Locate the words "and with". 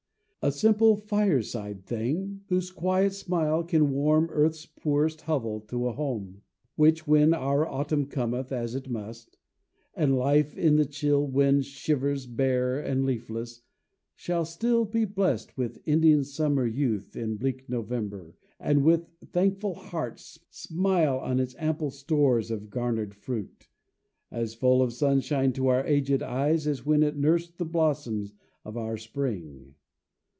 18.59-19.11